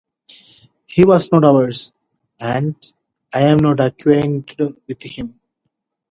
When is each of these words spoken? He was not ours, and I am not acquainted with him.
He 0.87 1.05
was 1.05 1.31
not 1.31 1.43
ours, 1.43 1.93
and 2.39 2.75
I 3.35 3.41
am 3.41 3.57
not 3.59 3.79
acquainted 3.79 4.77
with 4.89 5.03
him. 5.03 5.39